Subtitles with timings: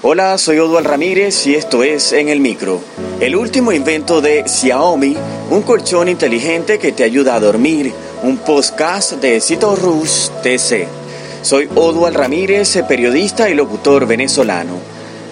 [0.00, 2.80] Hola, soy Odual Ramírez y esto es En el Micro.
[3.18, 5.16] El último invento de Xiaomi,
[5.50, 7.92] un colchón inteligente que te ayuda a dormir,
[8.22, 10.86] un podcast de Cito Rus TC.
[11.42, 14.74] Soy Odual Ramírez, periodista y locutor venezolano.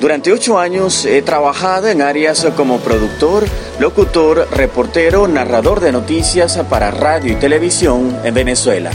[0.01, 3.45] Durante ocho años he trabajado en áreas como productor,
[3.79, 8.91] locutor, reportero, narrador de noticias para radio y televisión en Venezuela.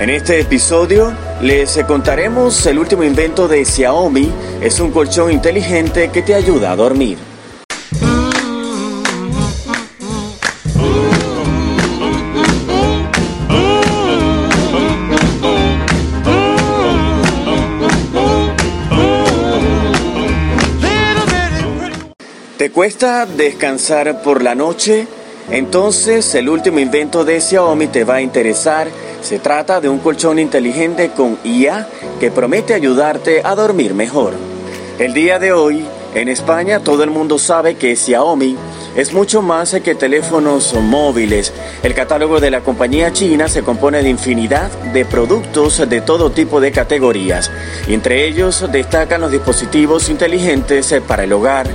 [0.00, 4.32] En este episodio les contaremos el último invento de Xiaomi.
[4.60, 7.18] Es un colchón inteligente que te ayuda a dormir.
[22.56, 25.06] ¿Te cuesta descansar por la noche?
[25.50, 28.88] Entonces el último invento de Xiaomi te va a interesar
[29.26, 31.88] se trata de un colchón inteligente con IA
[32.20, 34.34] que promete ayudarte a dormir mejor.
[35.00, 38.56] El día de hoy, en España, todo el mundo sabe que Xiaomi
[38.94, 41.52] es mucho más que teléfonos móviles.
[41.82, 46.60] El catálogo de la compañía china se compone de infinidad de productos de todo tipo
[46.60, 47.50] de categorías.
[47.88, 51.66] Entre ellos destacan los dispositivos inteligentes para el hogar.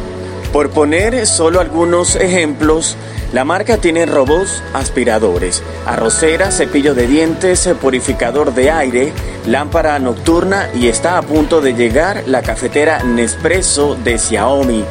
[0.51, 2.97] Por poner solo algunos ejemplos,
[3.31, 9.13] la marca tiene robots aspiradores, arrocera, cepillo de dientes, purificador de aire,
[9.47, 14.83] lámpara nocturna y está a punto de llegar la cafetera Nespresso de Xiaomi.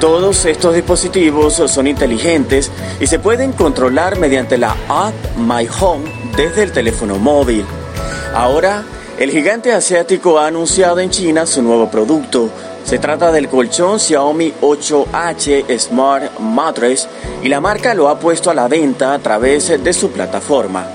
[0.00, 6.62] Todos estos dispositivos son inteligentes y se pueden controlar mediante la app My Home desde
[6.62, 7.66] el teléfono móvil.
[8.34, 8.82] Ahora,
[9.18, 12.48] el gigante asiático ha anunciado en China su nuevo producto,
[12.84, 17.08] se trata del colchón Xiaomi 8H Smart Mattress
[17.42, 20.86] y la marca lo ha puesto a la venta a través de su plataforma.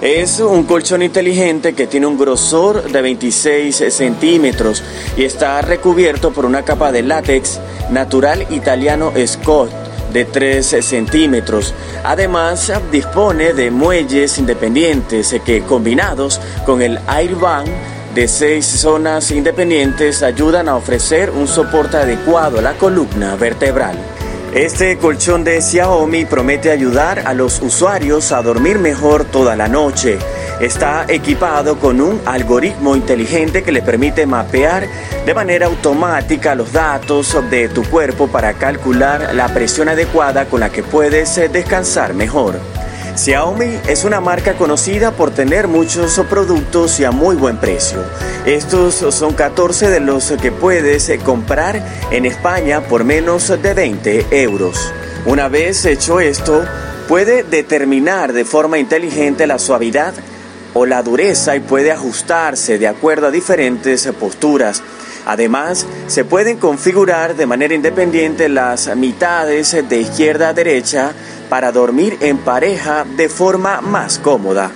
[0.00, 4.82] Es un colchón inteligente que tiene un grosor de 26 centímetros
[5.16, 7.58] y está recubierto por una capa de látex
[7.90, 9.70] natural italiano Scott
[10.12, 11.74] de 3 centímetros.
[12.04, 17.66] Además, dispone de muelles independientes que combinados con el Airbag
[18.14, 23.96] de seis zonas independientes ayudan a ofrecer un soporte adecuado a la columna vertebral.
[24.54, 30.18] Este colchón de Xiaomi promete ayudar a los usuarios a dormir mejor toda la noche.
[30.58, 34.88] Está equipado con un algoritmo inteligente que le permite mapear
[35.26, 40.70] de manera automática los datos de tu cuerpo para calcular la presión adecuada con la
[40.70, 42.58] que puedes descansar mejor.
[43.18, 47.98] Xiaomi es una marca conocida por tener muchos productos y a muy buen precio.
[48.46, 54.92] Estos son 14 de los que puedes comprar en España por menos de 20 euros.
[55.26, 56.64] Una vez hecho esto,
[57.08, 60.14] puede determinar de forma inteligente la suavidad
[60.74, 64.80] o la dureza y puede ajustarse de acuerdo a diferentes posturas.
[65.26, 71.12] Además, se pueden configurar de manera independiente las mitades de izquierda a derecha
[71.48, 74.70] para dormir en pareja de forma más cómoda.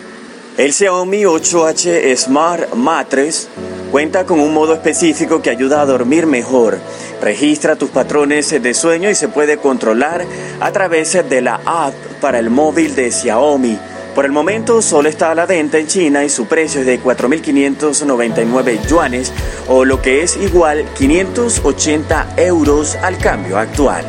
[0.56, 3.48] El Xiaomi 8H Smart Mattress
[3.90, 6.78] cuenta con un modo específico que ayuda a dormir mejor.
[7.20, 10.24] Registra tus patrones de sueño y se puede controlar
[10.60, 13.78] a través de la app para el móvil de Xiaomi.
[14.14, 17.00] Por el momento solo está a la venta en China y su precio es de
[17.00, 19.32] 4.599 yuanes
[19.68, 24.04] o lo que es igual 580 euros al cambio actual.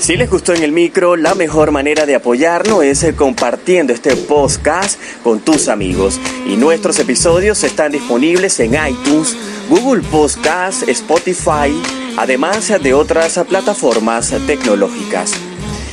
[0.00, 5.00] Si les gustó en el micro, la mejor manera de apoyarnos es compartiendo este podcast
[5.22, 6.20] con tus amigos.
[6.46, 9.36] Y nuestros episodios están disponibles en iTunes,
[9.68, 11.72] Google Podcast, Spotify,
[12.16, 15.32] además de otras plataformas tecnológicas.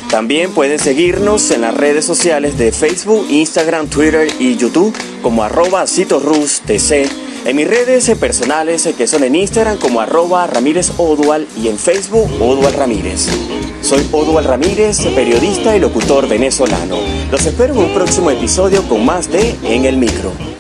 [0.10, 5.86] También pueden seguirnos en las redes sociales de Facebook, Instagram, Twitter y YouTube como arroba.
[7.46, 10.92] En mis redes personales que son en Instagram como arroba Ramírez
[11.62, 13.28] y en Facebook Odual Ramírez.
[13.82, 16.98] Soy Odual Ramírez, periodista y locutor venezolano.
[17.30, 20.46] Los espero en un próximo episodio con más de En el Micro.